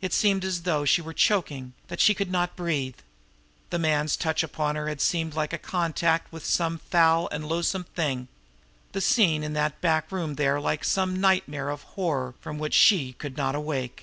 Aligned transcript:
It 0.00 0.14
seemed 0.14 0.42
as 0.42 0.62
though 0.62 0.86
she 0.86 1.02
were 1.02 1.12
choking, 1.12 1.74
that 1.88 2.00
she 2.00 2.14
could 2.14 2.30
not 2.32 2.56
breathe. 2.56 2.94
The 3.68 3.78
man's 3.78 4.16
touch 4.16 4.42
upon 4.42 4.74
her 4.74 4.88
had 4.88 5.02
seemed 5.02 5.34
like 5.34 5.60
contact 5.60 6.32
with 6.32 6.46
some 6.46 6.78
foul 6.78 7.28
and 7.30 7.46
loathsome 7.46 7.84
thing; 7.94 8.28
the 8.92 9.02
scene 9.02 9.44
in 9.44 9.52
that 9.52 9.74
room 10.10 10.30
back 10.30 10.36
there 10.38 10.58
like 10.62 10.82
some 10.82 11.20
nightmare 11.20 11.68
of 11.68 11.82
horror 11.82 12.34
from 12.40 12.58
which 12.58 12.72
she 12.72 13.12
could 13.18 13.36
not 13.36 13.54
awake. 13.54 13.92